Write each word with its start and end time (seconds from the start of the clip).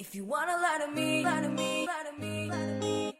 If 0.00 0.14
you 0.14 0.24
wanna 0.24 0.52
lie 0.52 0.78
to 0.86 0.92
me, 0.92 1.24
lie 1.24 1.40
to 1.40 1.48
me, 1.48 1.84
lie 1.84 2.04
to 2.08 2.12
me, 2.20 2.48
lie 2.48 2.56
to 2.56 2.78
me. 2.80 3.14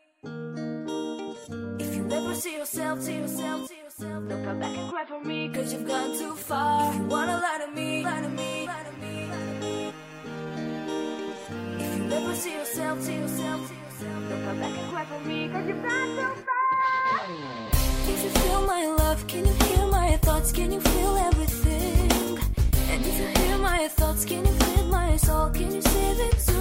If 1.80 1.96
you 1.96 2.08
ever 2.12 2.34
see 2.36 2.56
yourself, 2.56 3.02
see 3.02 3.16
yourself, 3.16 3.66
see 3.66 3.78
yourself, 3.78 4.28
don't 4.28 4.44
come 4.44 4.60
back 4.60 4.76
and 4.78 4.88
cry 4.88 5.04
for 5.04 5.20
me, 5.20 5.49
cause 5.49 5.72
you've 5.72 5.88
gone 5.88 6.17
too 6.17 6.36
far. 6.36 6.92
If 6.92 7.00
you 7.00 7.06
wanna 7.06 7.38
lie 7.38 7.64
to 7.67 7.72
me, 7.72 8.04
lie 8.04 8.20
to 8.20 8.29
me, 8.29 8.66
lie 8.68 8.84
to 8.84 8.93
me, 9.04 9.27
lie 9.27 9.45
to 9.45 9.54
me. 9.61 9.93
If 11.82 11.98
you 11.98 12.12
ever 12.12 12.35
see 12.37 12.53
yourself, 12.53 13.03
see 13.03 13.17
yourself, 13.17 13.69
see 13.69 13.75
yourself, 13.75 14.29
don't 14.29 14.45
come 14.45 14.61
back 14.61 14.79
and 14.79 14.91
cry 14.93 15.05
for 15.07 15.21
me, 15.27 15.49
cause 15.49 15.67
you've 15.67 15.83
gone 15.83 16.17
too 16.17 16.35
far. 16.47 17.27
If 18.07 18.23
you 18.23 18.31
feel 18.31 18.63
my 18.69 18.87
love, 18.87 19.27
can 19.27 19.45
you 19.45 19.53
hear 19.67 19.85
my 19.89 20.17
thoughts? 20.19 20.53
Can 20.53 20.71
you 20.71 20.81
feel 20.81 21.17
everything? 21.17 22.39
And 22.93 23.05
if 23.05 23.19
you 23.19 23.27
hear 23.43 23.59
my 23.59 23.89
thoughts, 23.89 24.25
can 24.25 24.47
you 24.47 24.53
feel 24.53 24.78
can 25.21 25.75
you 25.75 25.82
save 25.82 26.21
it 26.21 26.39
too? 26.46 26.59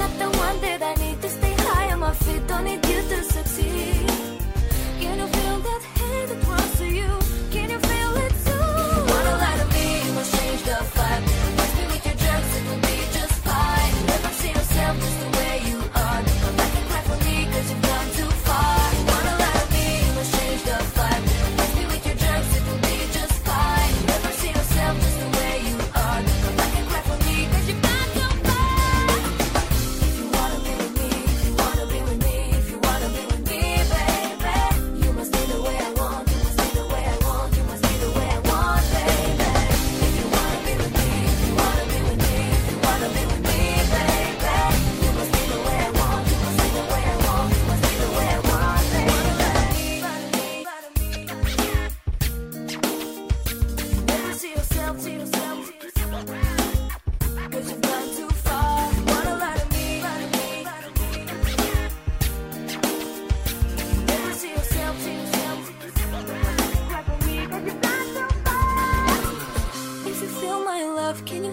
Not 0.00 0.12
the 0.18 0.28
one 0.36 0.60
that 0.60 0.82
I 0.82 0.94
need 1.02 1.22
to 1.22 1.28
stay 1.30 1.54
high 1.54 1.92
on 1.92 2.00
my 2.00 2.12
feet. 2.12 2.46
Don't 2.46 2.65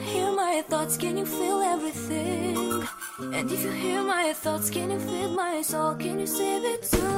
hear 0.04 0.32
my 0.32 0.64
thoughts? 0.68 0.98
Can 0.98 1.18
you 1.18 1.26
feel 1.26 1.62
everything? 1.62 2.84
And 3.20 3.52
if 3.52 3.64
you 3.64 3.72
hear 3.72 4.04
my 4.04 4.34
thoughts, 4.34 4.70
can 4.70 4.92
you 4.92 5.00
feel 5.00 5.30
my 5.32 5.62
soul? 5.62 5.96
Can 5.96 6.20
you 6.20 6.28
save 6.28 6.64
it 6.64 6.84
too? 6.84 7.14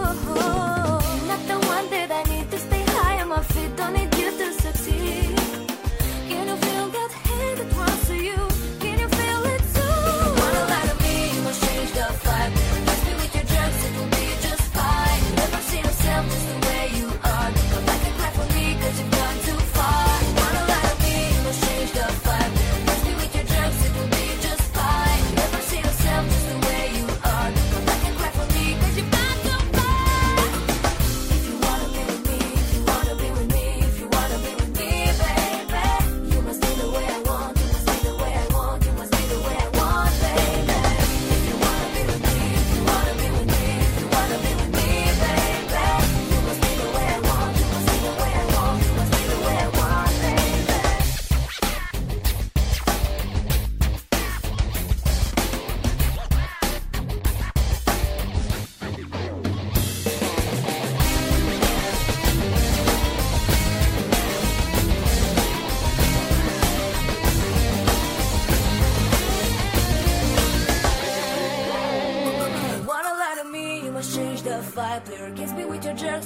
Not 1.29 1.41
the 1.51 1.59
one 1.75 1.89
that 1.89 2.09
I 2.11 2.23
need 2.31 2.49
to 2.51 2.57
stay 2.57 2.83
high 2.87 3.21
on 3.21 3.29
my 3.29 3.41
feet. 3.41 3.75
Don't 3.75 3.93
need 3.93 4.13
you 4.15 4.31
to 4.31 4.53
succeed. 4.53 5.35
Can 6.29 6.47
you 6.47 6.57
feel 6.65 6.87
that 6.95 7.11
hate 7.25 7.57
that 7.57 7.77
runs 7.77 8.07
to 8.07 8.15
you? 8.15 8.54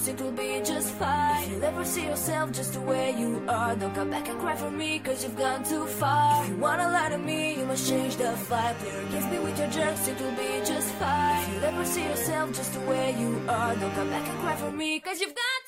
it 0.08 0.22
will 0.22 0.32
be 0.32 0.62
just 0.64 0.90
fine. 0.96 1.44
If 1.44 1.50
you'll 1.52 1.64
ever 1.64 1.86
see 1.86 2.06
yourself 2.06 2.52
just 2.52 2.74
the 2.74 2.82
way 2.82 3.16
you 3.18 3.44
are, 3.48 3.76
don't 3.76 3.94
come 3.94 4.10
back 4.10 4.28
and 4.30 4.40
cry 4.40 4.56
for 4.56 4.72
me, 4.72 5.00
cause 5.00 5.24
you've 5.24 5.38
gone 5.38 5.64
too 5.64 5.86
far. 5.86 6.44
If 6.44 6.50
you 6.50 6.56
wanna 6.58 6.90
lie 6.90 7.10
to 7.10 7.18
me, 7.18 7.58
you 7.58 7.66
must 7.66 7.90
change 7.90 8.16
the 8.16 8.32
vibe. 8.50 8.78
Play 8.80 9.04
against 9.06 9.30
me 9.32 9.40
with 9.40 9.58
your 9.60 9.70
jerks, 9.70 10.08
it 10.08 10.20
will 10.22 10.32
be 10.32 10.52
just 10.66 10.90
fine. 10.96 11.44
If 11.44 11.54
you'll 11.54 11.66
ever 11.66 11.86
see 11.86 12.04
yourself 12.04 12.54
just 12.54 12.74
the 12.74 12.82
way 12.82 13.16
you 13.20 13.42
are, 13.48 13.76
don't 13.76 13.94
come 13.94 14.10
back 14.10 14.28
and 14.28 14.40
cry 14.40 14.56
for 14.56 14.72
me, 14.72 15.00
cause 15.00 15.20
you've 15.22 15.36
gone 15.36 15.59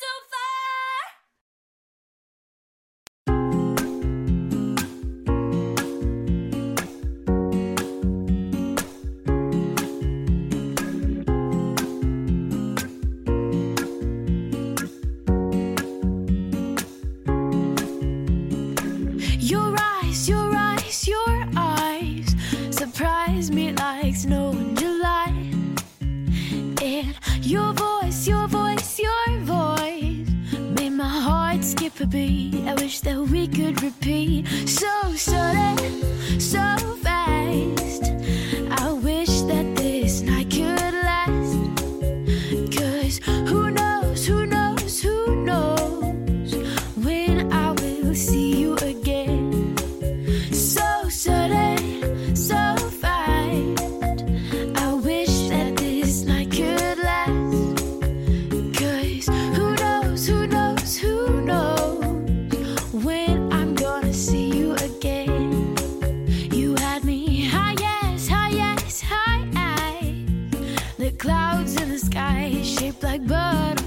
but 73.28 73.81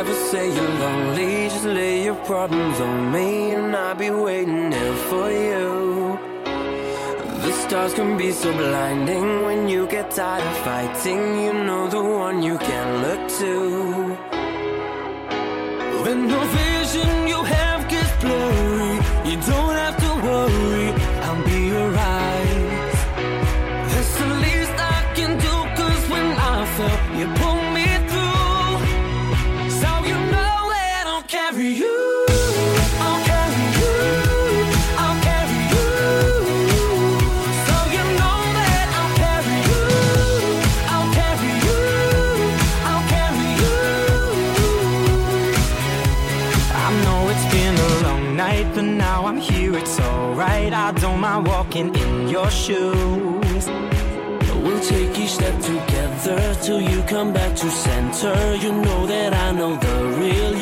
Never 0.00 0.14
say 0.30 0.46
you're 0.56 0.74
lonely, 0.84 1.50
just 1.50 1.66
lay 1.66 2.04
your 2.04 2.14
problems 2.24 2.80
on 2.80 3.12
me 3.12 3.50
And 3.50 3.76
I'll 3.76 3.94
be 3.94 4.08
waiting 4.08 4.70
there 4.70 4.96
for 5.10 5.30
you. 5.30 6.18
The 7.44 7.52
stars 7.52 7.92
can 7.92 8.16
be 8.16 8.32
so 8.32 8.50
blinding 8.50 9.42
when 9.42 9.68
you 9.68 9.86
get 9.88 10.10
tired 10.10 10.42
of 10.42 10.56
fighting 10.64 11.22
You 11.44 11.52
know 11.52 11.86
the 11.88 12.02
one 12.02 12.42
you 12.42 12.56
can 12.56 12.88
look 13.04 13.22
to. 13.40 13.52
When 16.04 16.20
the 16.32 16.42
vision 16.60 17.28
you 17.32 17.40
have 17.56 17.86
gets 17.90 18.14
blurry 18.22 18.94
You 19.28 19.36
don't 19.52 19.74
have 19.82 19.96
to 20.04 20.12
worry, 20.26 20.88
I'll 21.26 21.44
be 21.44 21.60
alright. 21.80 22.94
That's 23.90 24.12
the 24.20 24.28
least 24.44 24.76
I 24.96 25.00
can 25.14 25.32
do 25.46 25.54
cause 25.76 26.04
when 26.08 26.26
I 26.52 26.56
fell, 26.76 27.18
you 27.18 27.26
pull 27.40 27.59
while 51.30 51.42
walking 51.42 51.94
in 51.94 52.28
your 52.28 52.50
shoes. 52.50 53.64
We'll 54.62 54.80
take 54.80 55.16
each 55.18 55.34
step 55.38 55.56
together 55.60 56.54
till 56.62 56.80
you 56.80 57.02
come 57.02 57.32
back 57.32 57.54
to 57.56 57.70
center. 57.70 58.36
You 58.56 58.72
know 58.72 59.06
that 59.06 59.32
I 59.32 59.52
know 59.52 59.76
the 59.76 59.96
real 60.18 60.52
you. 60.54 60.59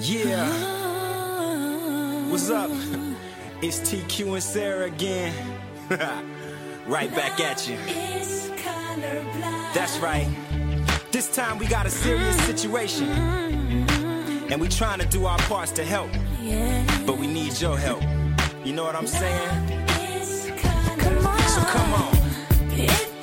Yeah. 0.00 0.50
What's 2.30 2.50
up? 2.50 2.70
It's 3.62 3.78
TQ 3.78 4.34
and 4.34 4.42
Sarah 4.42 4.88
again. 4.88 5.32
right 6.86 7.10
back 7.14 7.40
at 7.40 7.66
you. 7.66 8.33
That's 9.74 9.98
right. 9.98 10.28
This 11.10 11.34
time 11.34 11.58
we 11.58 11.66
got 11.66 11.86
a 11.86 11.90
serious 11.90 12.36
situation. 12.44 13.08
And 14.50 14.60
we 14.60 14.68
trying 14.68 15.00
to 15.00 15.06
do 15.06 15.26
our 15.26 15.38
parts 15.38 15.72
to 15.72 15.84
help. 15.84 16.10
But 17.06 17.18
we 17.18 17.26
need 17.26 17.60
your 17.60 17.78
help. 17.78 18.02
You 18.64 18.72
know 18.72 18.84
what 18.84 18.94
I'm 18.94 19.06
saying? 19.06 19.68
So 20.34 21.60
come 21.60 21.94
on. 21.94 23.13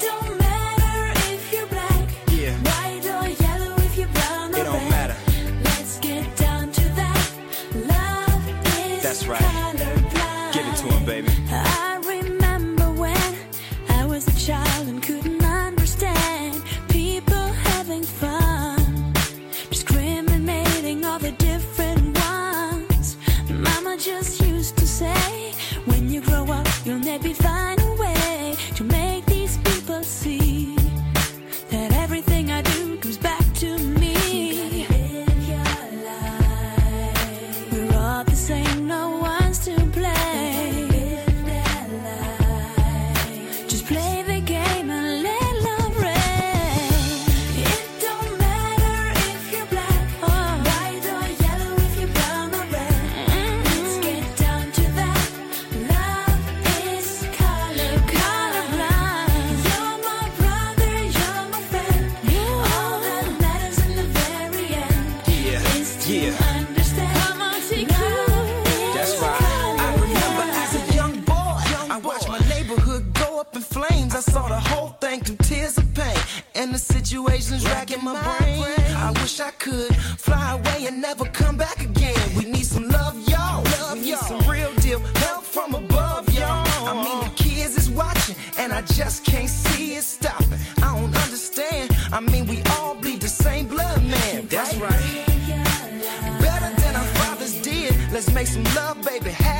Make 98.42 98.48
some 98.48 98.64
love, 98.76 99.00
baby, 99.04 99.51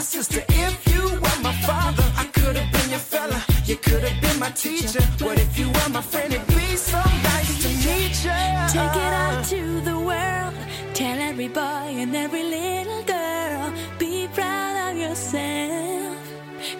my 0.00 0.04
sister, 0.04 0.42
if 0.48 0.88
you 0.88 1.02
were 1.24 1.40
my 1.42 1.52
father, 1.68 2.06
I 2.16 2.24
could 2.32 2.56
have 2.56 2.72
been 2.72 2.88
your 2.88 3.04
fella. 3.12 3.38
You 3.66 3.76
could 3.76 4.02
have 4.02 4.18
been 4.22 4.38
my 4.40 4.50
teacher. 4.52 5.02
What 5.22 5.38
if 5.38 5.58
you 5.58 5.66
were 5.68 5.90
my 5.90 6.00
friend? 6.00 6.32
It'd 6.32 6.46
be 6.46 6.74
so 6.74 7.02
nice 7.30 7.52
to 7.64 7.68
meet 7.86 8.16
you. 8.28 8.40
Take 8.76 8.96
it 9.06 9.12
out 9.24 9.44
to 9.54 9.62
the 9.82 9.98
world. 10.10 10.54
Tell 10.94 11.18
every 11.30 11.48
boy 11.48 11.88
and 12.02 12.16
every 12.16 12.44
little 12.44 13.02
girl. 13.02 13.74
Be 13.98 14.26
proud 14.32 14.74
of 14.88 14.96
yourself. 14.96 16.16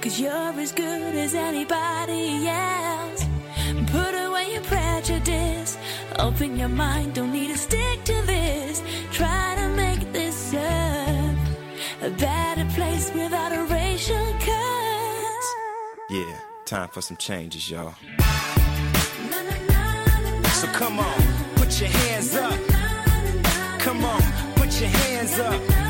Cause 0.00 0.18
you're 0.18 0.54
as 0.64 0.72
good 0.72 1.14
as 1.14 1.34
anybody 1.34 2.48
else. 2.48 3.22
Put 3.96 4.14
away 4.26 4.46
your 4.54 4.62
prejudice. 4.62 5.76
Open 6.18 6.56
your 6.56 6.70
mind. 6.70 7.16
Don't 7.16 7.32
need 7.32 7.48
to 7.48 7.58
stick 7.58 8.02
to 8.04 8.16
this. 8.24 8.59
A 12.60 12.64
place 12.74 13.12
without 13.14 13.52
a 13.52 13.64
racial 13.64 14.34
curse. 14.38 15.48
Yeah, 16.10 16.38
time 16.66 16.88
for 16.88 17.00
some 17.00 17.16
changes, 17.16 17.70
y'all. 17.70 17.94
So 20.60 20.66
come 20.68 20.98
on, 20.98 21.22
put 21.56 21.80
your 21.80 21.88
hands 21.88 22.34
up. 22.36 22.58
Come 23.78 24.04
on, 24.04 24.22
put 24.56 24.80
your 24.80 24.90
hands 24.90 25.38
up. 25.38 25.89